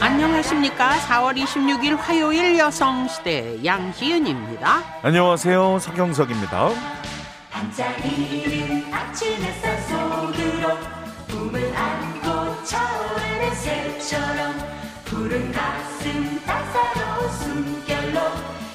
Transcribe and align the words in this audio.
안녕하십니까. 0.00 0.90
4월 1.08 1.36
26일 1.42 1.96
화요일 1.96 2.56
여성시대 2.58 3.64
양희은입니다. 3.64 4.82
안녕하세요. 5.02 5.78
서경석입니다. 5.80 6.70
반짝이는 7.50 8.94
아침 8.94 9.42
햇살 9.42 9.80
속으로 9.82 10.78
꿈을 11.28 11.74
안고 11.76 12.62
차오르는 12.64 13.54
새처럼 13.56 14.54
푸른 15.06 15.50
가슴 15.50 16.40
따사로운 16.44 17.32
숨결로 17.32 18.20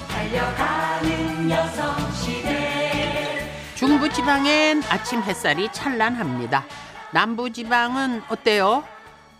달려가 0.08 0.81
중부 4.02 4.16
지방엔 4.16 4.82
아침 4.88 5.22
햇살이 5.22 5.72
찬란합니다. 5.72 6.64
남부 7.12 7.52
지방은 7.52 8.22
어때요? 8.28 8.82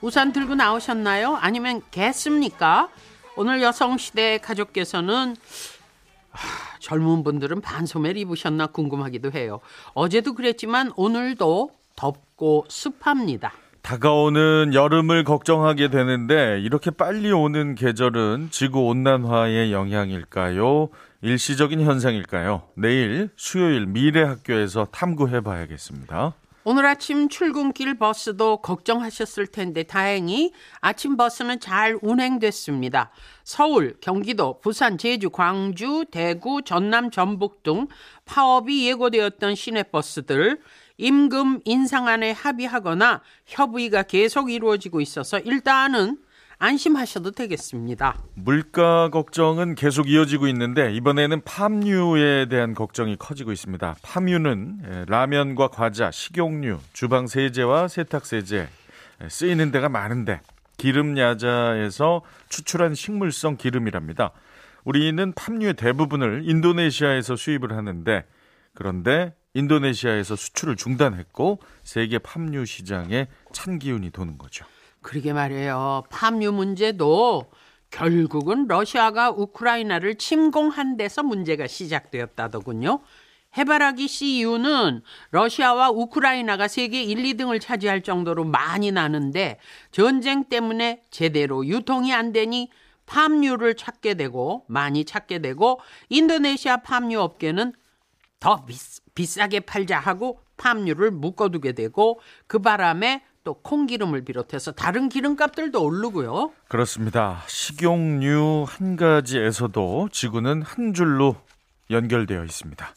우산 0.01 0.33
들고 0.33 0.55
나오셨나요? 0.55 1.35
아니면 1.35 1.83
겠습니까? 1.91 2.89
오늘 3.35 3.61
여성시대 3.61 4.39
가족께서는 4.39 5.35
하, 6.31 6.79
젊은 6.79 7.25
분들은 7.25 7.61
반소매를 7.61 8.21
입으셨나 8.21 8.69
궁금하기도 8.69 9.33
해요. 9.33 9.59
어제도 9.95 10.33
그랬지만 10.33 10.93
오늘도 10.95 11.71
덥고 11.97 12.67
습합니다. 12.69 13.53
다가오는 13.83 14.75
여름을 14.75 15.25
걱정하게 15.25 15.89
되는데 15.89 16.61
이렇게 16.63 16.91
빨리 16.91 17.33
오는 17.33 17.75
계절은 17.75 18.49
지구 18.51 18.87
온난화의 18.87 19.73
영향일까요? 19.73 20.89
일시적인 21.21 21.81
현상일까요? 21.81 22.63
내일 22.77 23.31
수요일 23.37 23.87
미래 23.87 24.23
학교에서 24.23 24.87
탐구해 24.93 25.41
봐야겠습니다. 25.41 26.35
오늘 26.65 26.87
아침 26.87 27.29
출근길 27.29 27.99
버스도 27.99 28.59
걱정하셨을 28.59 29.49
텐데 29.49 29.83
다행히 29.83 30.53
아침 30.81 31.17
버스는 31.17 31.59
잘 31.59 31.99
운행됐습니다. 32.03 33.11
서울, 33.43 33.97
경기도, 34.01 34.61
부산, 34.61 34.97
제주, 34.97 35.31
광주, 35.31 36.05
대구, 36.13 36.63
전남, 36.63 37.11
전북 37.11 37.65
등 37.65 37.89
파업이 38.27 38.87
예고되었던 38.89 39.57
시내 39.57 39.83
버스들 39.83 40.61
임금 40.99 41.61
인상안에 41.65 42.33
합의하거나 42.33 43.23
협의가 43.47 44.03
계속 44.03 44.51
이루어지고 44.51 45.01
있어서 45.01 45.39
일단은 45.39 46.19
안심하셔도 46.59 47.33
되겠습니다. 47.33 48.23
물가 48.35 49.09
걱정은 49.11 49.75
계속 49.75 50.09
이어지고 50.09 50.47
있는데 50.47 50.95
이번에는 50.95 51.41
팜유에 51.43 52.47
대한 52.47 52.75
걱정이 52.75 53.17
커지고 53.17 53.51
있습니다. 53.51 53.97
팜유는 54.01 54.83
예, 54.85 55.05
라면과 55.09 55.69
과자, 55.69 56.13
식용유, 56.13 56.79
주방 56.93 57.27
세제와 57.27 57.89
세탁 57.89 58.27
세제 58.27 58.69
쓰이는 59.29 59.73
데가 59.73 59.89
많은데 59.89 60.41
기름 60.77 61.19
야자에서 61.19 62.23
추출한 62.49 62.95
식물성 62.95 63.57
기름이랍니다. 63.57 64.31
우리는 64.85 65.33
팜유의 65.33 65.75
대부분을 65.75 66.43
인도네시아에서 66.45 67.35
수입을 67.35 67.73
하는데 67.73 68.25
그런데 68.75 69.35
인도네시아에서 69.55 70.37
수출을 70.37 70.77
중단했고 70.77 71.59
세계 71.83 72.19
팜유 72.19 72.65
시장에 72.65 73.29
찬 73.53 73.79
기운이 73.79 74.11
도는 74.11 74.39
거죠. 74.39 74.65
그러게 75.03 75.33
말이에요. 75.33 76.05
팜유 76.11 76.53
문제도 76.53 77.51
결국은 77.91 78.67
러시아가 78.69 79.31
우크라이나를 79.31 80.17
침공한 80.17 80.97
데서 80.97 81.23
문제가 81.23 81.67
시작되었다더군요. 81.67 83.01
해바라기 83.59 84.09
CU는 84.09 85.03
러시아와 85.31 85.91
우크라이나가 85.91 86.69
세계 86.69 87.03
1, 87.03 87.19
2등을 87.19 87.61
차지할 87.61 88.01
정도로 88.03 88.45
많이 88.45 88.91
나는데 88.93 89.59
전쟁 89.91 90.45
때문에 90.45 91.03
제대로 91.11 91.67
유통이 91.67 92.15
안 92.15 92.33
되니 92.33 92.71
팜유를 93.05 93.75
찾게 93.75 94.15
되고 94.15 94.65
많이 94.69 95.05
찾게 95.05 95.41
되고 95.41 95.81
인도네시아 96.09 96.79
팜유 96.79 97.21
업계는 97.21 97.75
더 98.43 98.67
비싸, 99.15 99.47
게 99.47 99.61
팔자 99.61 100.01
하고 100.01 100.41
팜유를 100.57 101.13
묶어두게 101.13 101.73
되고 101.73 102.19
그 102.49 102.59
바람에 102.59 103.23
또 103.45 103.55
콩기름을 103.55 104.25
비롯해서 104.25 104.73
다른 104.73 105.09
기름값들도 105.09 105.81
오르고요. 105.81 106.51
그렇습니다. 106.67 107.43
식용유 107.47 108.65
한 108.67 108.97
가지에서도 108.97 110.09
지구는 110.11 110.63
한 110.63 110.93
줄로 110.93 111.37
연결되어 111.91 112.43
있습니다. 112.45 112.95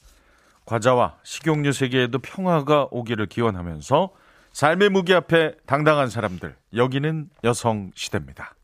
과자와 0.66 1.17
식용유 1.23 1.73
세계에도 1.73 2.17
평화가 2.17 2.88
오기를 2.89 3.27
기원하면서 3.27 4.09
삶의 4.51 4.89
무기 4.89 5.13
앞에 5.13 5.57
당당한 5.67 6.09
사람들 6.09 6.56
여기는 6.75 7.29
여성 7.44 7.91
시대입니다. 7.94 8.56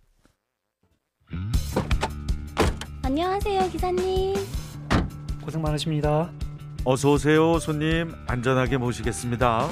안녕하세요, 3.04 3.70
기사님. 3.70 4.34
고생 5.44 5.62
많으십니다. 5.62 6.32
어서 6.84 7.12
오세요, 7.12 7.60
손님. 7.60 8.14
안전하게 8.28 8.78
모시겠습니다. 8.78 9.68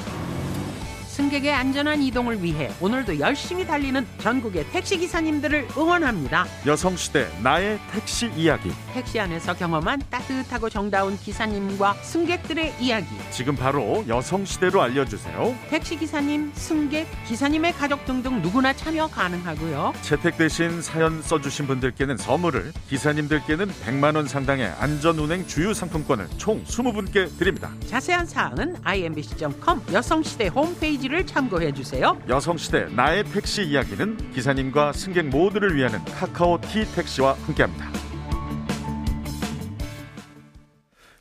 승객의 1.20 1.54
안전한 1.54 2.02
이동을 2.02 2.42
위해 2.42 2.72
오늘도 2.80 3.20
열심히 3.20 3.68
달리는 3.68 4.08
전국의 4.20 4.66
택시 4.72 4.98
기사님들을 4.98 5.68
응원합니다. 5.78 6.46
여성시대 6.66 7.28
나의 7.44 7.78
택시 7.92 8.32
이야기. 8.38 8.72
택시 8.94 9.20
안에서 9.20 9.54
경험한 9.54 10.02
따뜻하고 10.10 10.70
정다운 10.70 11.18
기사님과 11.18 11.96
승객들의 12.04 12.76
이야기. 12.80 13.08
지금 13.32 13.58
바로 13.58 14.06
여성시대로 14.08 14.82
알려주세요. 14.82 15.58
택시 15.70 15.98
기사님, 15.98 16.54
승객, 16.54 17.06
기사님의 17.28 17.74
가족 17.74 18.06
등등 18.06 18.42
누구나 18.42 18.72
참여 18.72 19.08
가능하고요. 19.08 19.96
채택 20.02 20.38
대신 20.38 20.82
사연 20.82 21.22
써주신 21.22 21.68
분들께는 21.68 22.16
선물을, 22.16 22.72
기사님들께는 22.88 23.68
100만 23.68 24.16
원 24.16 24.26
상당의 24.26 24.72
안전운행 24.80 25.48
주유 25.48 25.74
상품권을 25.74 26.30
총 26.38 26.64
20분께 26.64 27.38
드립니다. 27.38 27.72
자세한 27.88 28.26
사항은 28.26 28.78
imbc.com 28.86 29.82
여성시대 29.92 30.48
홈페이지 30.48 31.09
를 31.10 31.26
참고해 31.26 31.72
주세요. 31.72 32.22
여성시대 32.30 32.90
나의 32.96 33.24
택시 33.24 33.64
이야기는 33.64 34.32
기사님과 34.32 34.92
승객 34.94 35.30
모두를 35.30 35.76
위하는 35.76 35.98
카카오 36.06 36.62
T 36.62 36.86
택시와 36.94 37.34
함께합니다. 37.34 37.90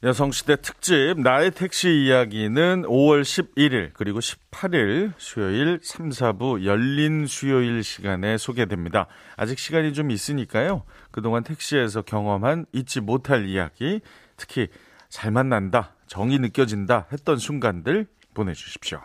여성시대 0.03 0.57
특집 0.57 1.15
나의 1.19 1.53
택시 1.53 1.89
이야기는 1.89 2.83
5월 2.83 3.23
11일 3.23 3.93
그리고 3.95 4.19
18일 4.19 5.15
수요일 5.17 5.81
3, 5.83 6.11
4부 6.11 6.67
열린 6.67 7.27
수요일 7.27 7.83
시간에 7.83 8.37
소개됩니다. 8.37 9.07
아직 9.39 9.59
시간이 9.59 9.95
좀 9.95 10.11
있으니까요. 10.11 10.83
그동안 11.11 11.43
택시에서 11.45 12.03
경험한 12.03 12.67
잊지 12.73 13.01
못할 13.01 13.49
이야기, 13.49 14.03
특히 14.37 14.69
잘 15.09 15.31
만난다, 15.31 15.95
정이 16.09 16.39
느껴진다 16.41 17.07
했던 17.11 17.39
순간들 17.39 18.07
보내주십시오. 18.35 19.01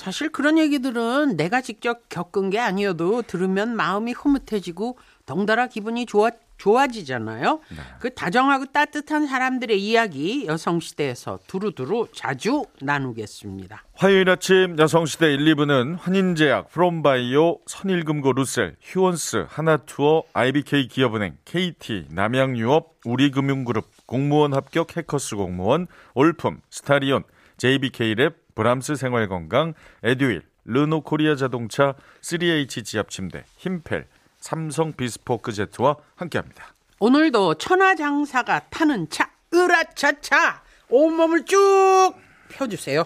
사실 0.00 0.30
그런 0.30 0.56
얘기들은 0.56 1.36
내가 1.36 1.60
직접 1.60 2.08
겪은 2.08 2.48
게 2.48 2.58
아니어도 2.58 3.20
들으면 3.20 3.76
마음이 3.76 4.12
흐뭇해지고 4.12 4.96
덩달아 5.26 5.66
기분이 5.66 6.06
좋아, 6.06 6.30
좋아지잖아요. 6.56 7.60
네. 7.68 7.76
그 7.98 8.14
다정하고 8.14 8.64
따뜻한 8.72 9.26
사람들의 9.26 9.78
이야기 9.78 10.46
여성시대에서 10.46 11.40
두루두루 11.46 12.08
자주 12.14 12.64
나누겠습니다. 12.80 13.84
화요일 13.92 14.30
아침 14.30 14.78
여성시대 14.78 15.34
1, 15.34 15.54
2부는 15.54 15.98
환인제약, 16.00 16.70
프롬바이오, 16.70 17.58
선일금고 17.66 18.32
루셀, 18.32 18.76
휴원스, 18.80 19.48
하나투어, 19.50 20.22
IBK 20.32 20.88
기업은행, 20.88 21.36
KT, 21.44 22.06
남양유업, 22.10 23.00
우리금융그룹, 23.04 23.84
공무원 24.06 24.54
합격 24.54 24.96
해커스 24.96 25.36
공무원, 25.36 25.88
올품, 26.14 26.62
스타리온, 26.70 27.24
JBK랩, 27.58 28.32
브람스 28.60 28.96
생활건강, 28.96 29.72
에듀윌, 30.02 30.42
르노 30.66 31.00
코리아 31.00 31.34
자동차, 31.34 31.94
3H 32.20 32.84
지압침대, 32.84 33.46
힘펠, 33.56 34.06
삼성 34.36 34.92
비스포크 34.92 35.50
제트와 35.50 35.96
함께합니다. 36.14 36.74
오늘도 36.98 37.54
천하장사가 37.54 38.68
타는 38.68 39.08
차, 39.08 39.30
으라차차! 39.54 40.62
온몸을 40.90 41.46
쭉 41.46 42.12
펴주세요. 42.50 43.04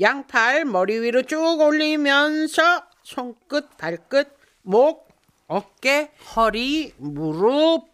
양팔 0.00 0.64
머리 0.64 0.98
위로 0.98 1.22
쭉 1.22 1.60
올리면서 1.60 2.82
손끝, 3.04 3.76
발끝, 3.76 4.36
목, 4.62 5.06
어깨, 5.46 6.10
허리, 6.34 6.92
무릎 6.96 7.92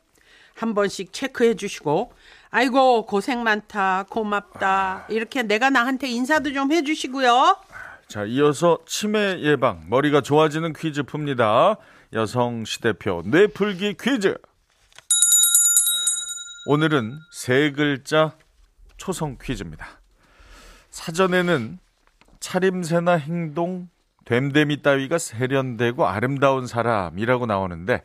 한 0.54 0.72
번씩 0.72 1.12
체크해 1.12 1.56
주시고 1.56 2.14
아이고 2.62 3.06
고생 3.06 3.42
많다 3.42 4.04
고맙다 4.10 5.06
이렇게 5.08 5.42
내가 5.42 5.70
나한테 5.70 6.08
인사도 6.08 6.52
좀 6.52 6.70
해주시고요. 6.70 7.56
자 8.08 8.24
이어서 8.26 8.78
치매 8.84 9.40
예방 9.40 9.86
머리가 9.88 10.20
좋아지는 10.20 10.74
퀴즈 10.74 11.02
풉니다. 11.04 11.78
여성 12.12 12.66
시대표 12.66 13.22
뇌풀기 13.24 13.96
퀴즈. 13.98 14.36
오늘은 16.66 17.18
세 17.32 17.72
글자 17.72 18.36
초성 18.98 19.38
퀴즈입니다. 19.42 19.86
사전에는 20.90 21.78
차림새나 22.38 23.12
행동, 23.12 23.88
됨됨이 24.26 24.82
따위가 24.82 25.16
세련되고 25.16 26.06
아름다운 26.06 26.66
사람이라고 26.66 27.46
나오는데 27.46 28.02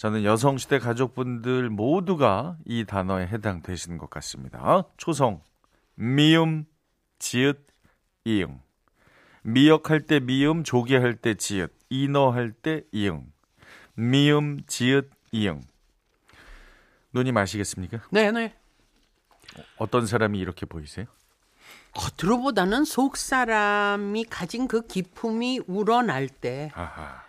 저는 0.00 0.24
여성시대 0.24 0.78
가족분들 0.78 1.68
모두가 1.68 2.56
이 2.64 2.86
단어에 2.86 3.26
해당되시는 3.26 3.98
것 3.98 4.08
같습니다. 4.08 4.84
초성, 4.96 5.42
미음, 5.94 6.64
지읒, 7.18 7.66
이응. 8.24 8.62
미역할 9.42 10.00
때 10.00 10.18
미음, 10.18 10.64
조개할 10.64 11.16
때 11.16 11.34
지읒, 11.34 11.74
인어할 11.90 12.52
때 12.52 12.84
이응. 12.92 13.30
미음, 13.92 14.62
지읒, 14.66 15.10
이응. 15.32 15.60
누님 17.12 17.36
아시겠습니까? 17.36 18.00
네 18.10 18.30
네. 18.30 18.54
어떤 19.76 20.06
사람이 20.06 20.38
이렇게 20.38 20.64
보이세요? 20.64 21.04
겉으로 21.92 22.40
보다는 22.40 22.86
속 22.86 23.18
사람이 23.18 24.24
가진 24.30 24.66
그 24.66 24.86
기품이 24.86 25.60
우러날 25.66 26.30
때 26.30 26.70
아하. 26.72 27.28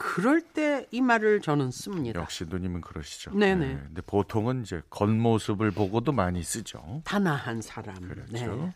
그럴 0.00 0.40
때 0.40 0.86
이 0.92 1.00
말을 1.00 1.40
저는 1.40 1.70
씁니다. 1.72 2.20
역시 2.20 2.44
누님은 2.48 2.80
그러시죠. 2.82 3.32
네네. 3.32 3.78
근데 3.86 4.02
보통은 4.02 4.62
이제 4.62 4.80
겉모습을 4.90 5.72
보고도 5.72 6.12
많이 6.12 6.42
쓰죠. 6.42 7.02
단아한 7.04 7.60
사람. 7.62 7.96
그렇죠. 8.00 8.32
네. 8.32 8.74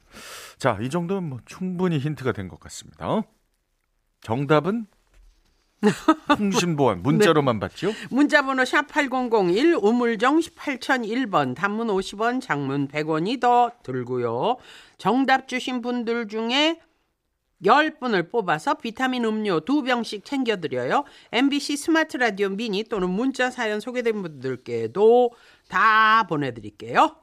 자, 0.58 0.78
이 0.80 0.90
정도면 0.90 1.28
뭐 1.30 1.38
충분히 1.46 1.98
힌트가 1.98 2.32
된 2.32 2.48
것 2.48 2.58
같습니다. 2.60 3.08
어? 3.08 3.24
정답은 4.20 4.86
통신보안 6.36 7.02
문자로만 7.02 7.58
받죠? 7.60 7.92
문자번호 8.10 8.64
샵 8.64 8.86
8001 8.88 9.76
우물정 9.80 10.38
8001번 10.40 11.54
단문 11.56 11.88
50원 11.88 12.40
장문 12.40 12.88
100원이 12.88 13.40
더 13.40 13.70
들고요. 13.82 14.56
정답 14.98 15.48
주신 15.48 15.82
분들 15.82 16.28
중에 16.28 16.80
10분을 17.64 18.30
뽑아서 18.30 18.74
비타민 18.74 19.24
음료 19.24 19.60
2병씩 19.60 20.24
챙겨드려요. 20.24 21.04
MBC 21.32 21.76
스마트 21.76 22.16
라디오 22.16 22.48
미니 22.48 22.84
또는 22.84 23.10
문자 23.10 23.50
사연 23.50 23.80
소개된 23.80 24.22
분들께도 24.22 25.30
다 25.68 26.24
보내드릴게요. 26.28 27.16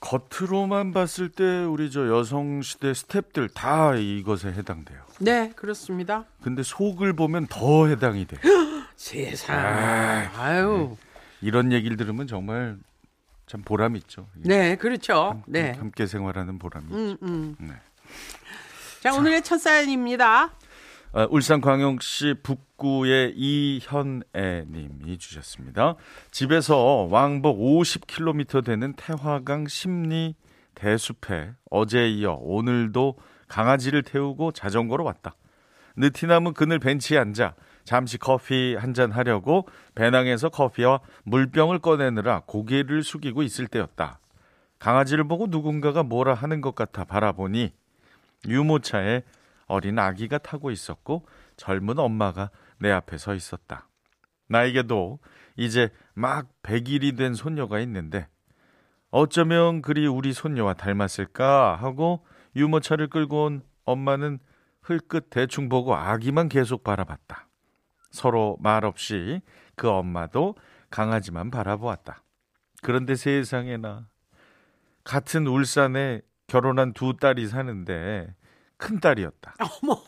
겉으로만 0.00 0.92
봤을 0.92 1.30
때 1.30 1.64
우리 1.64 1.90
저 1.90 2.06
여성 2.08 2.60
시대 2.60 2.92
스탭들 2.92 3.54
다 3.54 3.94
이것에 3.96 4.48
해당돼요. 4.52 5.00
네, 5.18 5.50
그렇습니다. 5.56 6.24
근데 6.42 6.62
속을 6.62 7.14
보면 7.14 7.46
더 7.46 7.86
해당이 7.86 8.26
돼. 8.26 8.36
세상. 8.96 9.56
아, 9.56 10.30
아유. 10.36 10.96
이런 11.40 11.72
얘기를 11.72 11.96
들으면 11.96 12.26
정말 12.26 12.76
참 13.46 13.62
보람 13.62 13.96
있죠. 13.96 14.26
네, 14.34 14.76
그렇죠. 14.76 15.42
네. 15.46 15.72
함께 15.72 16.06
생활하는 16.06 16.58
보람이. 16.58 16.86
음, 16.92 17.16
음. 17.22 17.56
네. 17.58 17.74
자, 19.00 19.14
오늘의 19.14 19.42
첫 19.42 19.58
사연입니다. 19.58 20.52
아, 21.12 21.28
울산 21.30 21.60
광역시 21.60 22.34
북구의 22.42 23.34
이현애 23.36 24.64
님이 24.68 25.16
주셨습니다. 25.18 25.94
집에서 26.32 27.06
왕복 27.10 27.58
50km 27.60 28.64
되는 28.64 28.94
태화강 28.94 29.68
심리 29.68 30.34
대숲에 30.74 31.52
어제에 31.70 32.08
이어 32.10 32.32
오늘도 32.40 33.16
강아지를 33.46 34.02
태우고 34.02 34.52
자전거로 34.52 35.04
왔다. 35.04 35.36
느티나무 35.96 36.52
그늘 36.52 36.80
벤치에 36.80 37.18
앉아 37.18 37.54
잠시 37.84 38.18
커피 38.18 38.74
한 38.74 38.92
잔 38.94 39.12
하려고 39.12 39.68
배낭에서 39.94 40.48
커피와 40.48 41.00
물병을 41.24 41.78
꺼내느라 41.78 42.42
고개를 42.46 43.04
숙이고 43.04 43.42
있을 43.44 43.68
때였다. 43.68 44.18
강아지를 44.80 45.28
보고 45.28 45.46
누군가가 45.46 46.02
뭐라 46.02 46.34
하는 46.34 46.60
것 46.60 46.74
같아 46.74 47.04
바라보니 47.04 47.72
유모차에 48.46 49.22
어린 49.66 49.98
아기가 49.98 50.38
타고 50.38 50.70
있었고 50.70 51.26
젊은 51.56 51.98
엄마가 51.98 52.50
내 52.78 52.90
앞에 52.90 53.18
서 53.18 53.34
있었다. 53.34 53.88
나에게도 54.48 55.18
이제 55.56 55.90
막 56.14 56.48
100일이 56.62 57.16
된 57.16 57.34
손녀가 57.34 57.80
있는데 57.80 58.28
어쩌면 59.10 59.80
그리 59.80 60.06
우리 60.06 60.32
손녀와 60.32 60.74
닮았을까 60.74 61.76
하고 61.76 62.26
유모차를 62.56 63.08
끌고 63.08 63.44
온 63.44 63.62
엄마는 63.84 64.38
흘끗 64.82 65.30
대충 65.30 65.68
보고 65.68 65.94
아기만 65.94 66.48
계속 66.48 66.84
바라봤다. 66.84 67.48
서로 68.10 68.56
말없이 68.60 69.40
그 69.76 69.88
엄마도 69.88 70.56
강아지만 70.90 71.50
바라보았다. 71.50 72.22
그런데 72.82 73.16
세상에나 73.16 74.08
같은 75.04 75.46
울산에 75.46 76.20
결혼한 76.46 76.92
두 76.92 77.16
딸이 77.16 77.48
사는데 77.48 78.34
큰 78.76 79.00
딸이었다. 79.00 79.54
어머. 79.82 80.02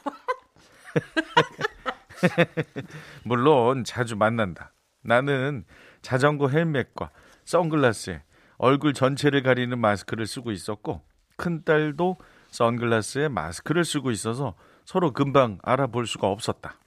물론 3.24 3.84
자주 3.84 4.16
만난다. 4.16 4.72
나는 5.02 5.64
자전거 6.02 6.48
헬멧과 6.48 7.10
선글라스에 7.44 8.22
얼굴 8.58 8.94
전체를 8.94 9.42
가리는 9.42 9.78
마스크를 9.78 10.26
쓰고 10.26 10.50
있었고 10.50 11.02
큰 11.36 11.62
딸도 11.64 12.16
선글라스에 12.50 13.28
마스크를 13.28 13.84
쓰고 13.84 14.10
있어서 14.10 14.54
서로 14.84 15.12
금방 15.12 15.58
알아볼 15.62 16.06
수가 16.06 16.28
없었다. 16.28 16.78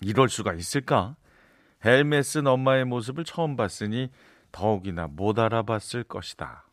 이럴 0.00 0.28
수가 0.28 0.54
있을까? 0.54 1.16
헬멧 1.84 2.24
쓴 2.24 2.46
엄마의 2.46 2.84
모습을 2.84 3.24
처음 3.24 3.56
봤으니 3.56 4.10
더욱이나 4.52 5.06
못 5.06 5.38
알아봤을 5.38 6.04
것이다. 6.04 6.64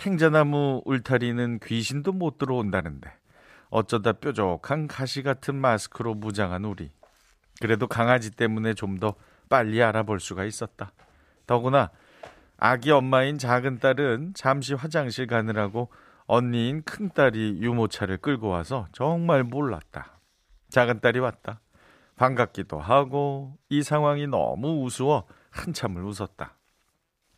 탱자나무 0.00 0.80
울타리는 0.86 1.58
귀신도 1.62 2.12
못 2.12 2.38
들어온다는데 2.38 3.12
어쩌다 3.68 4.14
뾰족한 4.14 4.88
가시 4.88 5.22
같은 5.22 5.54
마스크로 5.54 6.14
무장한 6.14 6.64
우리. 6.64 6.90
그래도 7.60 7.86
강아지 7.86 8.30
때문에 8.30 8.72
좀 8.72 8.98
더 8.98 9.14
빨리 9.50 9.82
알아볼 9.82 10.20
수가 10.20 10.44
있었다. 10.44 10.92
더구나 11.46 11.90
아기 12.56 12.90
엄마인 12.90 13.36
작은 13.36 13.78
딸은 13.78 14.32
잠시 14.34 14.72
화장실 14.72 15.26
가느라고 15.26 15.90
언니인 16.26 16.82
큰 16.82 17.10
딸이 17.10 17.58
유모차를 17.60 18.18
끌고 18.18 18.48
와서 18.48 18.86
정말 18.92 19.44
몰랐다. 19.44 20.18
작은 20.70 21.00
딸이 21.00 21.18
왔다. 21.18 21.60
반갑기도 22.16 22.78
하고 22.78 23.58
이 23.68 23.82
상황이 23.82 24.26
너무 24.26 24.82
우스워 24.82 25.26
한참을 25.50 26.04
웃었다. 26.04 26.56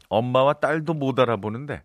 엄마와 0.09 0.55
딸도 0.55 0.95
못 0.95 1.19
알아보는데 1.19 1.83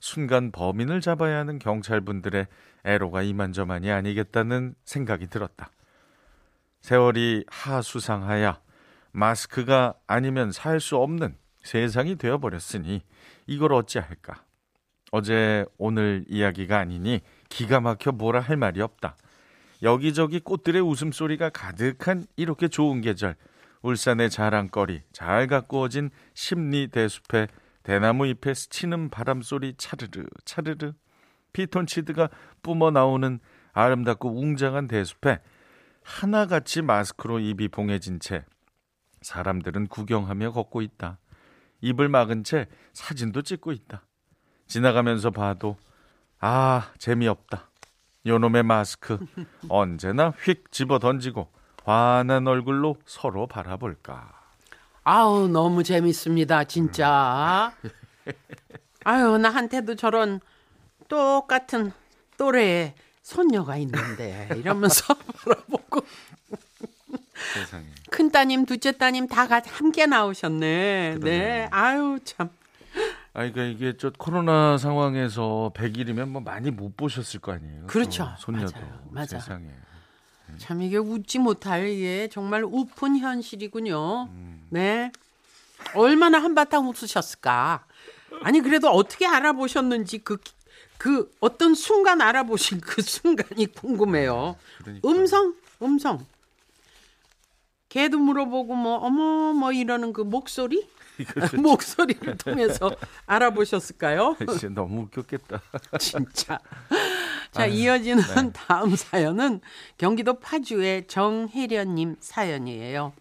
순간 0.00 0.52
범인을 0.52 1.00
잡아야 1.00 1.38
하는 1.38 1.58
경찰분들의 1.58 2.46
애로가 2.84 3.22
이만저만이 3.22 3.90
아니겠다는 3.90 4.74
생각이 4.84 5.26
들었다. 5.28 5.70
세월이 6.80 7.44
하수상하야 7.48 8.60
마스크가 9.12 9.94
아니면 10.06 10.52
살 10.52 10.80
수 10.80 10.96
없는 10.96 11.36
세상이 11.62 12.16
되어버렸으니 12.16 13.02
이걸 13.46 13.72
어찌할까. 13.72 14.44
어제 15.10 15.64
오늘 15.76 16.24
이야기가 16.28 16.78
아니니 16.78 17.20
기가 17.48 17.80
막혀 17.80 18.12
뭐라 18.12 18.40
할 18.40 18.56
말이 18.56 18.80
없다. 18.80 19.16
여기저기 19.82 20.40
꽃들의 20.40 20.80
웃음소리가 20.82 21.50
가득한 21.50 22.26
이렇게 22.36 22.68
좋은 22.68 23.00
계절. 23.00 23.36
울산의 23.82 24.30
자랑거리 24.30 25.02
잘 25.12 25.46
가꾸어진 25.46 26.10
심리 26.34 26.88
대숲에 26.88 27.48
대나무 27.88 28.26
잎에 28.26 28.52
스치는 28.52 29.08
바람 29.08 29.40
소리 29.40 29.72
차르르 29.78 30.26
차르르 30.44 30.92
피톤치드가 31.54 32.28
뿜어 32.62 32.90
나오는 32.90 33.40
아름답고 33.72 34.28
웅장한 34.38 34.88
대숲에 34.88 35.40
하나같이 36.04 36.82
마스크로 36.82 37.38
입이 37.38 37.68
봉해진 37.68 38.20
채 38.20 38.44
사람들은 39.22 39.86
구경하며 39.86 40.52
걷고 40.52 40.82
있다. 40.82 41.18
입을 41.80 42.10
막은 42.10 42.44
채 42.44 42.66
사진도 42.92 43.40
찍고 43.40 43.72
있다. 43.72 44.02
지나가면서 44.66 45.30
봐도 45.30 45.78
아 46.40 46.92
재미없다. 46.98 47.70
요놈의 48.26 48.64
마스크 48.64 49.18
언제나 49.70 50.34
휙 50.42 50.70
집어 50.72 50.98
던지고 50.98 51.50
환한 51.84 52.46
얼굴로 52.46 52.98
서로 53.06 53.46
바라볼까. 53.46 54.37
아우 55.08 55.48
너무 55.48 55.82
재밌습니다 55.82 56.64
진짜 56.64 57.72
아유 59.04 59.38
나한테도 59.38 59.94
저런 59.94 60.38
똑같은 61.08 61.92
또래의 62.36 62.92
손녀가 63.22 63.78
있는데 63.78 64.50
이러면서 64.54 65.14
바라보고 65.44 66.02
세상에. 67.54 67.86
큰 68.10 68.30
따님 68.30 68.66
둘째 68.66 68.92
따님 68.92 69.28
다 69.28 69.48
같이 69.48 69.70
함께 69.70 70.04
나오셨네 70.04 71.14
네 71.14 71.18
그러네요. 71.20 71.68
아유 71.70 72.18
참 72.22 72.50
아, 73.32 73.48
그러니까 73.48 73.62
이게 73.62 73.96
저 73.96 74.10
코로나 74.10 74.76
상황에서 74.76 75.72
100일이면 75.74 76.28
뭐 76.28 76.42
많이 76.42 76.70
못 76.70 76.96
보셨을 76.96 77.40
거 77.40 77.52
아니에요. 77.52 77.86
그렇죠. 77.86 78.24
또 78.36 78.40
손녀도 78.42 78.72
맞아요. 78.78 79.00
맞아. 79.10 79.38
세상에. 79.38 79.68
참 80.58 80.82
이게 80.82 80.96
웃지 80.96 81.38
못할 81.38 81.88
이게 81.88 82.28
정말 82.30 82.64
우픈 82.64 83.16
현실이군요. 83.16 84.28
네. 84.70 85.10
얼마나 85.94 86.38
한바탕 86.42 86.88
웃으셨을까. 86.88 87.84
아니 88.42 88.60
그래도 88.60 88.88
어떻게 88.90 89.26
알아보셨는지 89.26 90.18
그 90.18 90.36
기- 90.38 90.52
그 90.98 91.30
어떤 91.40 91.74
순간 91.74 92.20
알아보신 92.20 92.80
그 92.80 93.00
순간이 93.02 93.66
궁금해요. 93.66 94.56
그러니까. 94.78 95.08
음성, 95.08 95.54
음성. 95.82 96.26
걔도 97.88 98.18
물어보고 98.18 98.74
뭐 98.74 98.96
어머 98.96 99.52
뭐 99.54 99.72
이러는 99.72 100.12
그 100.12 100.20
목소리 100.20 100.86
목소리를 101.56 102.36
통해서 102.36 102.90
알아보셨을까요? 103.26 104.36
진짜 104.38 104.68
너무 104.68 105.02
웃겼겠다. 105.02 105.62
진짜. 105.98 106.58
자, 107.50 107.66
이어지는 107.66 108.22
네. 108.22 108.52
다음 108.52 108.94
사연은 108.94 109.60
경기도 109.96 110.34
파주의 110.38 111.06
정혜련님 111.06 112.16
사연이에요. 112.20 113.14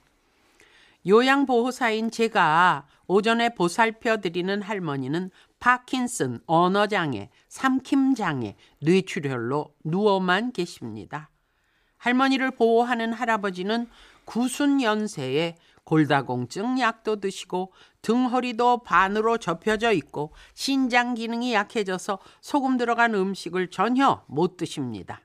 요양보호사인 1.07 2.11
제가 2.11 2.85
오전에 3.07 3.55
보살펴 3.55 4.17
드리는 4.17 4.61
할머니는 4.61 5.31
파킨슨, 5.59 6.41
언어장애, 6.45 7.29
삼킴장애, 7.47 8.55
뇌출혈로 8.81 9.73
누워만 9.85 10.51
계십니다. 10.51 11.29
할머니를 11.97 12.51
보호하는 12.51 13.13
할아버지는 13.13 13.87
구순 14.25 14.81
연세에 14.81 15.55
골다공증 15.85 16.79
약도 16.81 17.21
드시고 17.21 17.71
등허리도 18.01 18.83
반으로 18.83 19.37
접혀져 19.37 19.93
있고 19.93 20.33
신장 20.53 21.13
기능이 21.13 21.53
약해져서 21.53 22.19
소금 22.41 22.75
들어간 22.75 23.15
음식을 23.15 23.69
전혀 23.69 24.25
못 24.27 24.57
드십니다. 24.57 25.21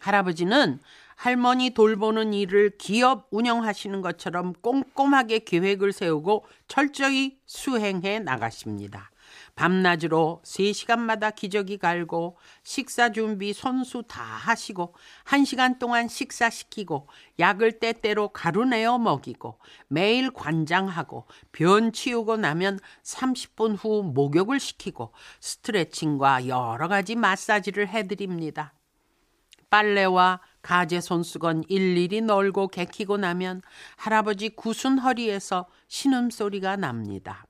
할아버지는 0.00 0.80
할머니 1.16 1.70
돌보는 1.70 2.32
일을 2.34 2.72
기업 2.78 3.28
운영하시는 3.30 4.00
것처럼 4.02 4.52
꼼꼼하게 4.60 5.40
계획을 5.40 5.92
세우고 5.92 6.44
철저히 6.68 7.38
수행해 7.46 8.18
나가십니다. 8.18 9.10
밤낮으로 9.54 10.42
3시간마다 10.44 11.34
기저귀 11.34 11.78
갈고 11.78 12.36
식사 12.62 13.10
준비 13.10 13.52
손수 13.52 14.02
다 14.06 14.22
하시고 14.22 14.94
1시간 15.24 15.78
동안 15.78 16.08
식사시키고 16.08 17.08
약을 17.38 17.78
때때로 17.78 18.28
가루내어 18.28 18.98
먹이고 18.98 19.58
매일 19.88 20.30
관장하고 20.30 21.26
변 21.52 21.92
치우고 21.92 22.36
나면 22.36 22.80
30분 23.02 23.76
후 23.78 24.02
목욕을 24.02 24.58
시키고 24.58 25.12
스트레칭과 25.40 26.48
여러 26.48 26.88
가지 26.88 27.14
마사지를 27.14 27.88
해드립니다. 27.88 28.74
빨래와 29.70 30.40
가재 30.64 31.02
손수건 31.02 31.64
일일이 31.68 32.22
널고 32.22 32.68
개키고 32.68 33.18
나면 33.18 33.60
할아버지 33.96 34.48
구순 34.48 34.98
허리에서 34.98 35.66
신음소리가 35.88 36.76
납니다. 36.76 37.44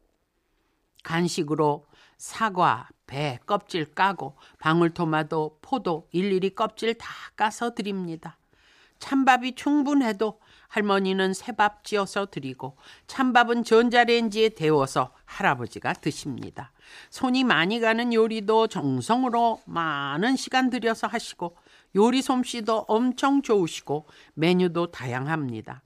간식으로 1.04 1.86
사과, 2.18 2.88
배 3.06 3.38
껍질 3.46 3.84
까고 3.94 4.36
방울토마토, 4.58 5.58
포도 5.62 6.08
일일이 6.10 6.56
껍질 6.56 6.94
다 6.94 7.06
까서 7.36 7.74
드립니다. 7.74 8.36
찬밥이 8.98 9.54
충분해도 9.54 10.40
할머니는 10.68 11.34
새밥 11.34 11.84
지어서 11.84 12.26
드리고 12.26 12.76
찬밥은 13.06 13.62
전자레인지에 13.62 14.50
데워서 14.50 15.12
할아버지가 15.24 15.92
드십니다. 15.92 16.72
손이 17.10 17.44
많이 17.44 17.78
가는 17.78 18.12
요리도 18.12 18.66
정성으로 18.66 19.60
많은 19.66 20.34
시간 20.34 20.70
들여서 20.70 21.06
하시고 21.06 21.56
요리 21.96 22.22
솜씨도 22.22 22.86
엄청 22.88 23.42
좋으시고 23.42 24.06
메뉴도 24.34 24.90
다양합니다. 24.90 25.82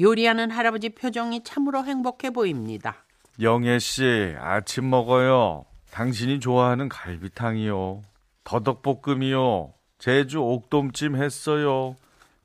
요리하는 0.00 0.50
할아버지 0.50 0.90
표정이 0.90 1.42
참으로 1.44 1.84
행복해 1.84 2.30
보입니다. 2.30 3.04
영애 3.40 3.78
씨, 3.78 4.34
아침 4.38 4.88
먹어요. 4.88 5.64
당신이 5.90 6.40
좋아하는 6.40 6.88
갈비탕이요. 6.88 8.02
더덕볶음이요. 8.44 9.72
제주 9.98 10.40
옥돔찜 10.40 11.16
했어요. 11.16 11.96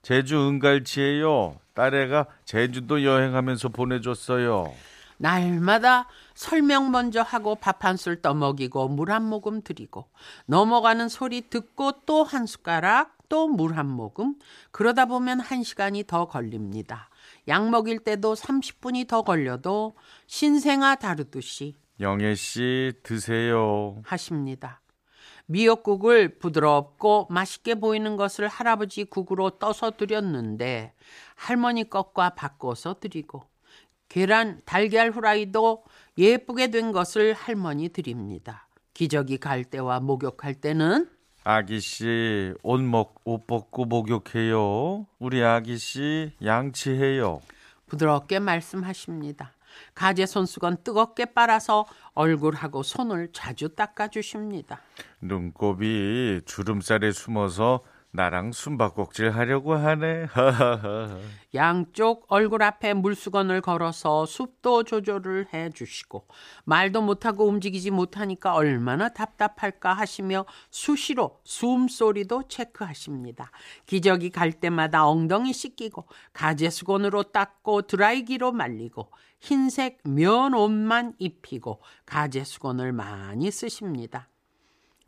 제주 0.01 0.37
은갈치예요. 0.37 1.55
딸애가 1.73 2.25
제주도 2.45 3.03
여행하면서 3.03 3.69
보내줬어요. 3.69 4.73
날마다 5.17 6.07
설명 6.33 6.91
먼저 6.91 7.21
하고 7.21 7.55
밥 7.55 7.85
한 7.85 7.95
술 7.97 8.21
떠먹이고 8.21 8.89
물 8.89 9.11
한 9.11 9.23
모금 9.23 9.61
드리고 9.61 10.09
넘어가는 10.47 11.07
소리 11.09 11.49
듣고 11.49 11.91
또 12.05 12.23
한 12.23 12.45
숟가락 12.45 13.17
또 13.29 13.47
물 13.47 13.77
한 13.77 13.87
모금 13.87 14.35
그러다 14.71 15.05
보면 15.05 15.39
한 15.39 15.63
시간이 15.63 16.03
더 16.05 16.25
걸립니다. 16.25 17.09
약 17.47 17.69
먹일 17.69 17.99
때도 17.99 18.35
30분이 18.35 19.07
더 19.07 19.21
걸려도 19.23 19.95
신생아 20.27 20.95
다루듯이 20.95 21.75
영애 21.99 22.35
씨 22.35 22.93
드세요. 23.03 24.01
하십니다. 24.03 24.81
미역국을 25.47 26.39
부드럽고 26.39 27.27
맛있게 27.29 27.75
보이는 27.75 28.17
것을 28.17 28.47
할아버지 28.47 29.03
국으로 29.05 29.51
떠서 29.51 29.91
드렸는데 29.91 30.93
할머니 31.35 31.87
것과 31.89 32.31
바꿔서 32.31 32.95
드리고 32.99 33.43
계란 34.15 34.61
달걀 34.63 35.11
후라이도 35.11 35.83
예쁘게 36.17 36.71
된 36.71 36.93
것을 36.93 37.33
할머니 37.33 37.89
드립니다. 37.89 38.65
기저귀 38.93 39.39
갈 39.39 39.65
때와 39.65 39.99
목욕할 39.99 40.53
때는 40.53 41.09
아기 41.43 41.81
씨, 41.81 42.53
옷 42.63 42.79
먹, 42.79 43.19
옷 43.25 43.45
벗고 43.45 43.83
목욕해요. 43.83 45.05
우리 45.19 45.43
아기 45.43 45.77
씨 45.77 46.31
양치해요. 46.41 47.41
부드럽게 47.87 48.39
말씀하십니다. 48.39 49.51
가재 49.93 50.25
손수건 50.25 50.77
뜨겁게 50.85 51.25
빨아서 51.25 51.85
얼굴하고 52.13 52.83
손을 52.83 53.33
자주 53.33 53.67
닦아 53.67 54.07
주십니다. 54.07 54.79
눈곱이 55.19 56.39
주름살에 56.45 57.11
숨어서 57.11 57.83
나랑 58.15 58.53
숨바꼭질 58.53 59.31
하려고 59.31 59.75
하네. 59.75 60.27
양쪽 61.53 62.25
얼굴 62.29 62.63
앞에 62.63 62.93
물수건을 62.93 63.61
걸어서 63.61 64.25
숲도 64.25 64.83
조절을 64.83 65.53
해 65.53 65.69
주시고 65.69 66.27
말도 66.63 67.01
못하고 67.01 67.45
움직이지 67.45 67.91
못하니까 67.91 68.53
얼마나 68.55 69.09
답답할까 69.09 69.93
하시며 69.93 70.45
수시로 70.71 71.39
숨소리도 71.43 72.47
체크하십니다. 72.47 73.51
기저귀 73.85 74.29
갈 74.29 74.53
때마다 74.53 75.07
엉덩이 75.07 75.53
씻기고 75.53 76.07
가재 76.33 76.69
수건으로 76.69 77.23
닦고 77.23 77.83
드라이기로 77.83 78.51
말리고 78.53 79.11
흰색 79.39 79.99
면 80.05 80.53
옷만 80.53 81.13
입히고 81.19 81.81
가재 82.05 82.43
수건을 82.43 82.93
많이 82.93 83.51
쓰십니다. 83.51 84.29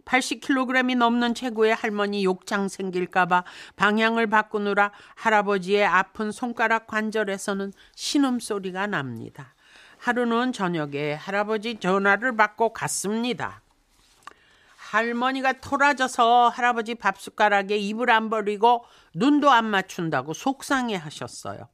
80kg이 0.07 0.97
넘는 0.97 1.35
체구의 1.35 1.75
할머니 1.75 2.23
욕창 2.23 2.67
생길까봐 2.67 3.43
방향을 3.75 4.27
바꾸느라 4.27 4.91
할아버지의 5.15 5.85
아픈 5.85 6.31
손가락 6.31 6.87
관절에서는 6.87 7.73
신음소리가 7.95 8.87
납니다. 8.87 9.53
하루는 9.99 10.53
저녁에 10.53 11.13
할아버지 11.13 11.79
전화를 11.79 12.35
받고 12.35 12.73
갔습니다. 12.73 13.61
할머니가 14.77 15.53
토라져서 15.53 16.49
할아버지 16.49 16.95
밥숟가락에 16.95 17.75
입을 17.77 18.09
안 18.09 18.29
벌리고 18.29 18.85
눈도 19.13 19.51
안 19.51 19.65
맞춘다고 19.65 20.33
속상해 20.33 20.95
하셨어요. 20.95 21.67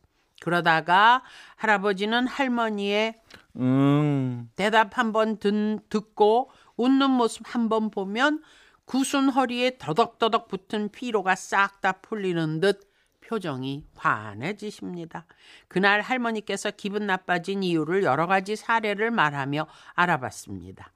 그러다가 0.44 1.24
할아버지는 1.56 2.28
할머니의 2.28 3.16
응. 3.60 4.50
대답 4.58 4.98
한번 4.98 5.38
듣고 5.38 6.52
웃는 6.76 7.12
모습 7.12 7.44
한번 7.46 7.90
보면 7.90 8.44
구순 8.84 9.30
허리에 9.30 9.78
더덕더덕 9.78 10.50
붙은 10.50 10.90
피로가 10.90 11.36
싹 11.36 11.80
다 11.80 11.94
풀리는 11.94 12.60
듯 12.60 12.92
표정이 13.22 13.86
환해지십니다. 13.96 15.26
그날 15.70 16.02
할머니께서 16.02 16.72
기분 16.72 17.08
나빠진 17.08 17.64
이유를 17.64 18.04
여러 18.04 18.28
가지 18.28 18.58
사례를 18.58 19.12
말하며 19.12 19.66
알아봤습니다. 19.94 20.92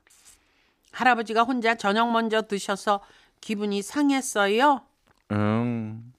할아버지가 0.91 1.43
혼자 1.43 1.75
저녁 1.75 2.11
먼저 2.11 2.41
드셔서 2.41 3.01
기분이 3.39 3.81
상했어요. 3.81 4.81
응. 5.31 6.11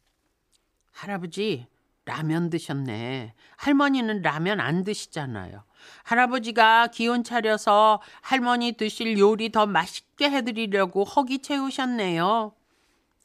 할아버지 0.92 1.66
라면 2.08 2.48
드셨네. 2.48 3.34
할머니는 3.58 4.22
라면 4.22 4.60
안 4.60 4.82
드시잖아요. 4.82 5.62
할아버지가 6.04 6.86
기운 6.86 7.22
차려서 7.22 8.00
할머니 8.22 8.72
드실 8.72 9.18
요리 9.18 9.52
더 9.52 9.66
맛있게 9.66 10.30
해드리려고 10.30 11.04
허기 11.04 11.40
채우셨네요. 11.40 12.52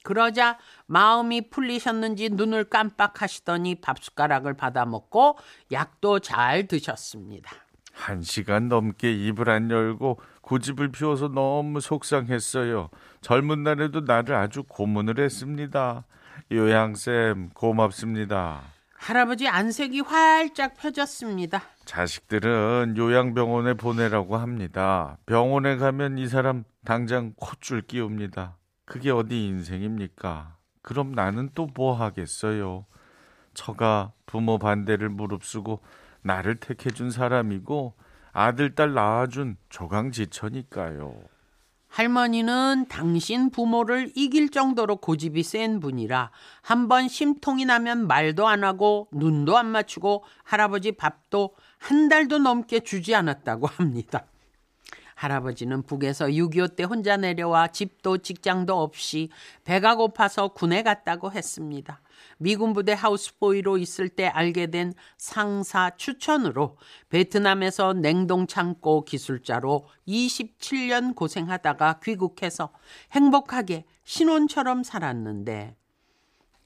그러자 0.03 0.57
마음이 0.85 1.49
풀리셨는지 1.49 2.31
눈을 2.31 2.65
깜빡하시더니 2.65 3.75
밥숟가락을 3.75 4.55
받아 4.55 4.85
먹고 4.85 5.37
약도 5.71 6.19
잘 6.19 6.67
드셨습니다. 6.67 7.51
한 7.93 8.21
시간 8.21 8.67
넘게 8.67 9.13
입을 9.13 9.49
안 9.49 9.71
열고 9.71 10.19
고집을 10.41 10.91
피워서 10.91 11.29
너무 11.29 11.79
속상했어요. 11.79 12.89
젊은 13.21 13.63
날에도 13.63 14.01
나를 14.01 14.35
아주 14.35 14.63
고문을 14.63 15.19
했습니다. 15.19 16.03
요양쌤 16.51 17.51
고맙습니다. 17.53 18.72
할아버지 19.03 19.49
안색이 19.49 19.99
활짝 20.01 20.75
펴졌습니다. 20.77 21.61
자식들은 21.83 22.95
요양병원에 22.95 23.73
보내라고 23.73 24.37
합니다. 24.37 25.17
병원에 25.25 25.75
가면 25.75 26.17
이 26.17 26.27
사람 26.27 26.63
당장 26.85 27.33
콧줄 27.35 27.81
끼웁니다. 27.81 28.55
그게 28.85 29.11
어디 29.11 29.45
인생입니까? 29.47 30.55
그럼 30.81 31.11
나는 31.11 31.49
또 31.53 31.67
뭐 31.75 31.93
하겠어요? 31.93 32.85
처가 33.53 34.13
부모 34.25 34.57
반대를 34.57 35.09
무릅쓰고 35.09 35.81
나를 36.21 36.55
택해준 36.55 37.11
사람이고 37.11 37.95
아들, 38.31 38.73
딸 38.73 38.93
낳아준 38.93 39.57
조강지처니까요. 39.69 41.13
할머니는 41.93 42.87
당신 42.89 43.51
부모를 43.51 44.11
이길 44.15 44.49
정도로 44.49 44.95
고집이 44.95 45.43
센 45.43 45.79
분이라 45.79 46.31
한 46.63 46.87
번 46.87 47.07
심통이 47.07 47.65
나면 47.65 48.07
말도 48.07 48.47
안 48.47 48.63
하고 48.63 49.07
눈도 49.11 49.57
안 49.57 49.67
맞추고 49.67 50.23
할아버지 50.43 50.93
밥도 50.93 51.53
한 51.77 52.09
달도 52.09 52.39
넘게 52.39 52.79
주지 52.79 53.13
않았다고 53.13 53.67
합니다. 53.67 54.25
할아버지는 55.23 55.83
북에서 55.83 56.25
6.25 56.27 56.75
때 56.75 56.83
혼자 56.83 57.15
내려와 57.15 57.69
집도 57.69 58.17
직장도 58.17 58.77
없이 58.81 59.29
배가 59.63 59.95
고파서 59.95 60.49
군에 60.49 60.83
갔다고 60.83 61.31
했습니다. 61.31 62.01
미군 62.37 62.73
부대 62.73 62.93
하우스보이로 62.93 63.77
있을 63.77 64.09
때 64.09 64.27
알게 64.27 64.67
된 64.67 64.93
상사 65.17 65.91
추천으로 65.95 66.77
베트남에서 67.09 67.93
냉동 67.93 68.47
창고 68.47 69.05
기술자로 69.05 69.87
27년 70.07 71.15
고생하다가 71.15 71.99
귀국해서 72.03 72.71
행복하게 73.11 73.85
신혼처럼 74.03 74.83
살았는데 74.83 75.77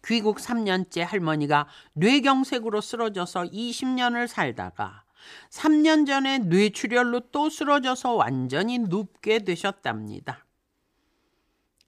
귀국 0.06 0.38
3년째 0.38 1.02
할머니가 1.02 1.68
뇌경색으로 1.94 2.82
쓰러져서 2.82 3.44
20년을 3.44 4.28
살다가 4.28 5.04
3년 5.50 6.06
전에 6.06 6.40
뇌출혈로 6.40 7.32
또 7.32 7.50
쓰러져서 7.50 8.14
완전히 8.14 8.80
눕게 8.80 9.40
되셨답니다. 9.40 10.46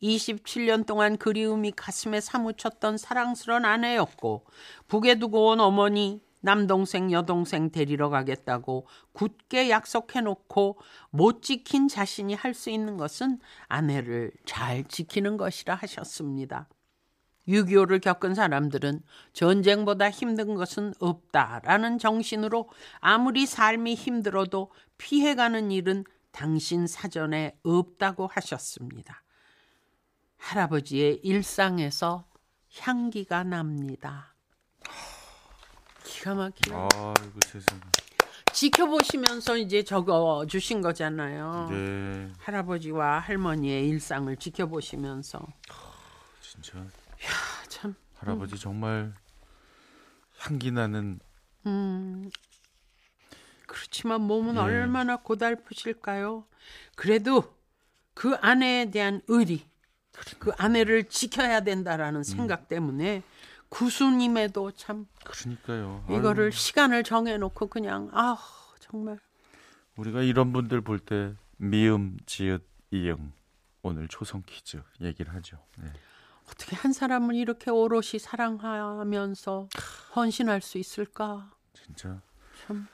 27년 0.01 0.85
동안 0.85 1.17
그리움이 1.17 1.71
가슴에 1.71 2.21
사무쳤던 2.21 2.97
사랑스런 2.97 3.65
아내였고 3.65 4.45
북에 4.87 5.15
두고 5.19 5.47
온 5.49 5.59
어머니 5.59 6.21
남동생 6.41 7.11
여동생 7.11 7.69
데리러 7.69 8.09
가겠다고 8.09 8.87
굳게 9.11 9.69
약속해놓고 9.69 10.79
못 11.09 11.41
지킨 11.41 11.89
자신이 11.89 12.33
할 12.33 12.53
수 12.53 12.69
있는 12.69 12.95
것은 12.95 13.39
아내를 13.67 14.31
잘 14.45 14.85
지키는 14.85 15.35
것이라 15.35 15.75
하셨습니다. 15.75 16.69
6.25를 17.49 18.01
겪은 18.01 18.35
사람들은 18.35 19.01
전쟁보다 19.33 20.09
힘든 20.09 20.55
것은 20.55 20.93
없다라는 20.99 21.97
정신으로 21.97 22.69
아무리 22.99 23.45
삶이 23.45 23.95
힘들어도 23.95 24.71
피해가는 24.97 25.71
일은 25.71 26.05
당신 26.31 26.87
사전에 26.87 27.57
없다고 27.63 28.27
하셨습니다. 28.27 29.23
할아버지의 30.37 31.19
일상에서 31.23 32.25
향기가 32.79 33.43
납니다. 33.43 34.35
기가 36.03 36.35
막히네. 36.35 36.75
아이고 36.75 37.39
세상에. 37.45 37.81
지켜보시면서 38.53 39.57
이제 39.57 39.83
적어 39.83 40.45
주신 40.47 40.81
거잖아요. 40.81 41.67
네, 41.69 42.31
할아버지와 42.39 43.19
할머니의 43.19 43.87
일상을 43.89 44.35
지켜보시면서 44.37 45.45
진짜 46.41 46.79
아, 46.79 46.81
참 46.81 47.08
할아버지 48.19 48.57
정말 48.57 49.13
향기 50.37 50.71
나는 50.71 51.19
음, 51.65 52.29
그렇지만 53.65 54.21
몸은 54.21 54.55
예. 54.55 54.59
얼마나 54.59 55.17
고달프실까요? 55.17 56.45
그래도 56.95 57.55
그 58.13 58.35
아내에 58.35 58.91
대한 58.91 59.21
의리, 59.27 59.65
그 60.39 60.51
아내를 60.57 61.05
지켜야 61.05 61.61
된다라는 61.61 62.23
생각 62.23 62.67
때문에 62.67 63.23
구수님에도 63.69 64.71
참 64.71 65.05
그러니까요. 65.23 66.05
이거를 66.09 66.45
아유, 66.45 66.51
시간을 66.51 67.03
정해놓고 67.03 67.67
그냥 67.67 68.09
아 68.13 68.37
정말 68.79 69.19
우리가 69.95 70.21
이런 70.23 70.51
분들 70.51 70.81
볼 70.81 70.99
때 70.99 71.35
미음, 71.57 72.17
지읒, 72.25 72.61
이응 72.91 73.31
오늘 73.81 74.07
초성 74.07 74.43
퀴즈 74.45 74.81
얘기를 75.01 75.33
하죠. 75.35 75.57
네. 75.77 75.91
어떻게 76.47 76.75
한 76.75 76.93
사람을 76.93 77.35
이렇게 77.35 77.71
오롯이 77.71 78.19
사랑하면서 78.19 79.69
헌신할 80.15 80.61
수 80.61 80.77
있을까? 80.77 81.51
진짜 81.73 82.21
참, 82.65 82.87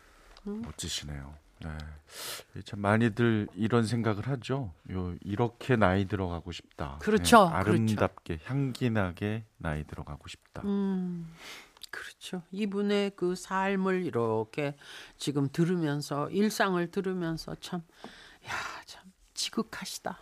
멋지시네요. 0.44 1.36
네. 1.60 2.62
참 2.64 2.80
많이들 2.82 3.48
이런 3.56 3.86
생각을 3.86 4.28
하죠. 4.28 4.74
요 4.92 5.16
이렇게 5.22 5.76
나이 5.76 6.06
들어가고 6.06 6.52
싶다. 6.52 7.00
그렇죠, 7.02 7.50
네, 7.50 7.56
아름답게 7.56 8.40
향기나게 8.44 9.46
나이 9.58 9.86
들어가고 9.86 10.28
싶다. 10.28 10.62
음, 10.64 11.34
그렇죠. 11.90 12.44
이분의 12.52 13.14
그 13.16 13.36
삶을 13.36 14.06
이렇게 14.06 14.76
지금 15.18 15.48
들으면서 15.52 16.30
일상을 16.30 16.92
들으면서 16.92 17.56
참, 17.62 17.82
야, 18.48 18.52
참 18.86 19.04
지극하시다. 19.34 20.20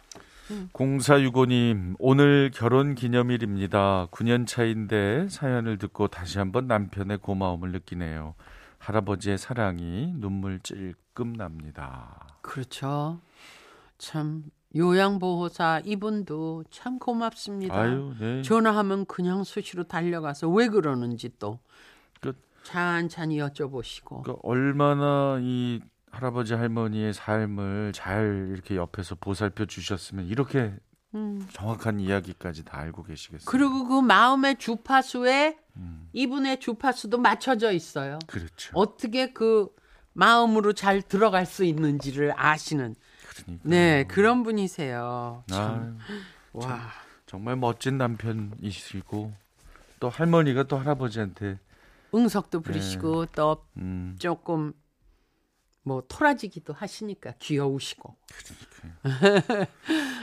0465님, 0.73 1.95
오늘 1.99 2.51
결혼 2.53 2.95
기념일입니다. 2.95 4.07
9년 4.11 4.45
차인데 4.45 5.27
사연을 5.29 5.77
듣고 5.77 6.07
다시 6.07 6.37
한번 6.39 6.67
남편의 6.67 7.19
고마움을 7.19 7.71
느끼네요. 7.71 8.35
할아버지의 8.79 9.37
사랑이 9.37 10.13
눈물 10.17 10.59
찔끔 10.59 11.33
납니다. 11.33 12.27
그렇죠. 12.41 13.21
참 13.97 14.43
요양보호사 14.75 15.81
이분도 15.85 16.65
참 16.69 16.99
고맙습니다. 16.99 17.75
아유, 17.79 18.13
네. 18.19 18.41
전화하면 18.41 19.05
그냥 19.05 19.43
수시로 19.43 19.83
달려가서 19.83 20.49
왜 20.49 20.67
그러는지 20.67 21.29
또 21.39 21.59
그- 22.19 22.33
찬찬히 22.63 23.37
여쭤보시고. 23.37 24.23
그러니까 24.23 24.35
얼마나 24.43 25.37
이 25.41 25.79
할아버지 26.13 26.53
할머니의 26.53 27.11
삶을 27.11 27.91
잘 27.93 28.49
이렇게 28.53 28.75
옆에서 28.75 29.15
보살펴 29.15 29.65
주셨으면 29.65 30.27
이렇게 30.27 30.71
음. 31.15 31.47
정확한 31.51 31.99
이야기까지 31.99 32.63
다 32.65 32.77
알고 32.77 33.03
계시겠어요. 33.03 33.45
그리고 33.47 33.87
그 33.87 33.99
마음의 33.99 34.57
주파수에 34.57 35.57
음. 35.75 36.07
이분의 36.13 36.59
주파수도 36.59 37.17
맞춰져 37.17 37.71
있어요. 37.71 38.19
그렇죠. 38.27 38.71
어떻게 38.75 39.33
그 39.33 39.69
마음으로 40.13 40.73
잘 40.73 41.01
들어갈 41.01 41.47
수 41.47 41.63
있는지를 41.63 42.33
아시는 42.37 42.93
그러니까. 43.29 43.63
네 43.67 44.03
그런 44.03 44.43
분이세요. 44.43 45.43
참. 45.47 45.97
아, 45.99 46.13
와 46.53 46.91
정말 47.25 47.55
멋진 47.55 47.97
남편이시고 47.97 49.33
또 49.99 50.09
할머니가 50.09 50.63
또 50.63 50.77
할아버지한테 50.77 51.57
응석도 52.13 52.61
네. 52.61 52.63
부리시고 52.63 53.25
또 53.27 53.65
음, 53.77 54.15
조금 54.19 54.73
뭐 55.83 56.03
토라지기도 56.07 56.73
하시니까 56.73 57.33
귀여우시고. 57.39 58.15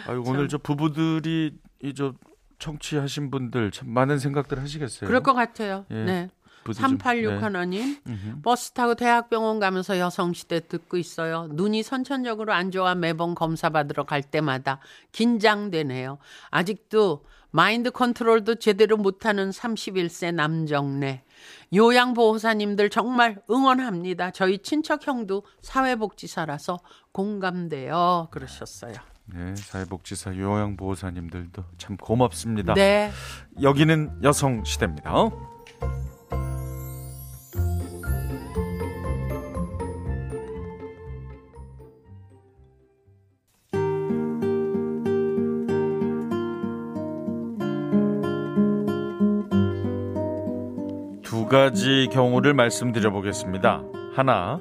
아유, 0.09 0.23
오늘 0.27 0.49
저 0.49 0.59
부부들이 0.59 1.59
이저 1.83 2.15
청취하신 2.59 3.31
분들 3.31 3.71
참 3.71 3.91
많은 3.91 4.19
생각들 4.19 4.61
하시겠어요. 4.61 5.09
그럴 5.09 5.23
것 5.23 5.35
같아요. 5.35 5.87
예, 5.91 6.05
네. 6.05 6.29
부디 6.65 6.79
좀, 6.81 6.91
386 6.99 7.35
네. 7.35 7.41
하나님. 7.41 7.97
버스 8.43 8.73
타고 8.73 8.95
대학병원 8.95 9.61
가면서 9.61 9.99
여성시대 9.99 10.69
듣고 10.69 10.99
있어요. 10.99 11.49
눈이 11.53 11.83
선천적으로 11.83 12.53
안 12.53 12.71
좋아 12.71 12.95
매번 12.95 13.35
검사 13.35 13.71
받으러 13.71 14.05
갈 14.05 14.23
때마다 14.23 14.81
긴장되네요. 15.13 16.19
아직도 16.51 17.25
마인드 17.51 17.91
컨트롤도 17.91 18.57
제대로 18.57 18.97
못하는 18.97 19.51
31세 19.51 20.33
남정네. 20.35 21.25
요양보호사님들 21.75 22.91
정말 22.91 23.41
응원합니다. 23.51 24.31
저희 24.31 24.59
친척 24.59 25.07
형도 25.07 25.45
사회복지사라서 25.63 26.79
공감돼요. 27.13 28.29
그러셨어요. 28.31 28.95
네, 29.27 29.55
사회복지사 29.55 30.37
요양보호사님들도 30.37 31.65
참 31.79 31.97
고맙습니다. 31.97 32.75
네. 32.75 33.11
여기는 33.63 34.21
여성 34.23 34.65
시대입니다. 34.65 35.13
가지 51.51 52.09
경우를 52.13 52.55
말씀드려 52.55 53.11
보겠습니다. 53.11 53.83
하나, 54.15 54.61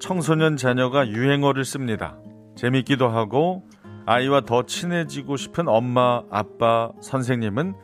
청소년 0.00 0.56
자녀가 0.56 1.06
유행어를 1.06 1.62
씁니다. 1.62 2.16
재밌기도 2.56 3.06
하고 3.10 3.68
아이와 4.06 4.40
더 4.40 4.62
친해지고 4.62 5.36
싶은 5.36 5.68
엄마, 5.68 6.22
아빠, 6.30 6.90
선생님은 7.02 7.74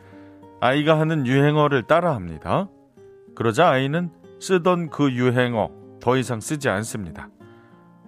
아이가 0.61 0.99
하는 0.99 1.27
유행어를 1.27 1.83
따라합니다. 1.83 2.69
그러자 3.35 3.69
아이는 3.69 4.09
쓰던 4.39 4.89
그 4.89 5.11
유행어 5.11 5.69
더 6.01 6.17
이상 6.17 6.39
쓰지 6.39 6.69
않습니다. 6.69 7.29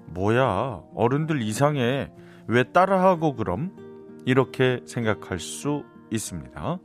뭐야, 0.07 0.81
어른들 0.95 1.43
이상해. 1.43 2.11
왜 2.47 2.63
따라하고 2.63 3.35
그럼? 3.35 3.75
이렇게 4.25 4.79
생각할 4.87 5.37
수 5.37 5.83
있습니다. 6.09 6.79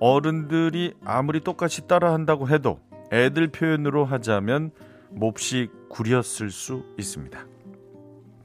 어른들이 0.00 0.94
아무리 1.04 1.40
똑같이 1.40 1.86
따라한다고 1.86 2.48
해도 2.48 2.80
애들 3.12 3.48
표현으로 3.48 4.04
하자면 4.04 4.70
몹시 5.10 5.68
구렸을 5.88 6.50
수 6.50 6.84
있습니다. 6.98 7.38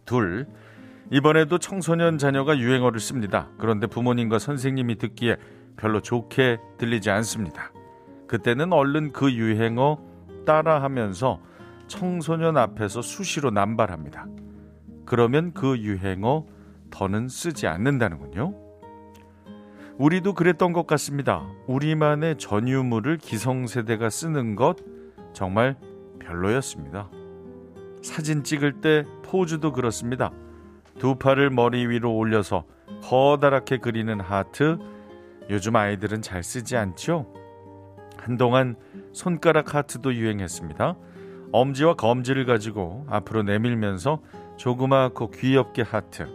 둘, 0.06 0.48
이번에도 1.12 1.58
청소년 1.58 2.18
자녀가 2.18 2.58
유행어를 2.58 3.00
씁니다. 3.00 3.50
그런데 3.58 3.88
부모님과 3.88 4.38
선생님이 4.38 4.98
듣기에 4.98 5.38
별로 5.76 6.02
좋게 6.02 6.60
들리지 6.78 7.10
않습니다. 7.10 7.72
그때는 8.28 8.72
얼른 8.74 9.12
그 9.12 9.32
유행어 9.32 10.00
따라하면서 10.46 11.40
청소년 11.88 12.58
앞에서 12.58 13.02
수시로 13.02 13.50
남발합니다. 13.50 14.28
그러면 15.06 15.54
그 15.54 15.80
유행어 15.80 16.46
더는 16.92 17.28
쓰지 17.28 17.66
않는다는군요. 17.66 18.69
우리도 20.00 20.34
그랬던 20.34 20.72
것 20.72 20.88
같습니다. 20.88 21.46
우리만의 21.68 22.38
전유물을 22.38 23.18
기성세대가 23.18 24.10
쓰는 24.10 24.56
것 24.56 24.78
정말 25.34 25.76
별로였습니다. 26.20 27.10
사진 28.02 28.46
찍을 28.46 28.80
때 28.80 29.04
포즈도 29.24 29.74
그렇습니다. 29.74 30.32
두 31.00 31.16
팔을 31.16 31.50
머리 31.50 31.86
위로 31.86 32.16
올려서 32.16 32.64
커다랗게 33.04 33.80
그리는 33.80 34.22
하트 34.22 34.78
요즘 35.50 35.76
아이들은 35.76 36.22
잘 36.22 36.44
쓰지 36.44 36.78
않죠? 36.78 37.34
한동안 38.18 38.78
손가락 39.12 39.76
하트도 39.76 40.14
유행했습니다. 40.14 40.96
엄지와 41.52 41.96
검지를 41.96 42.46
가지고 42.46 43.06
앞으로 43.10 43.44
내밀면서 43.44 44.22
조그맣고 44.56 45.32
귀엽게 45.32 45.82
하트. 45.82 46.30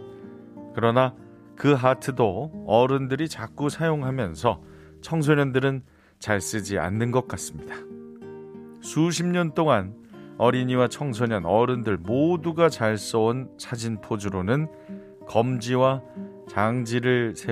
그러나 0.75 1.15
그 1.55 1.73
하트도 1.73 2.65
어른들이 2.67 3.29
자꾸 3.29 3.69
사용하면서 3.69 4.61
청소년들은 5.01 5.83
잘 6.19 6.41
쓰지 6.41 6.79
않는 6.79 7.11
것 7.11 7.27
같습니다. 7.27 7.75
수십 8.81 9.25
년 9.25 9.53
동안 9.53 9.95
어린이와 10.37 10.89
청소년, 10.89 11.45
어른들 11.45 11.97
모두가 11.97 12.69
잘 12.69 12.97
써온 12.97 13.49
사진 13.57 14.01
포즈로는 14.01 14.67
검지와 15.27 16.01
장지를 16.49 17.35